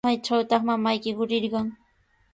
[0.07, 1.67] ¿Maytrawtaq mamayki yurirqan?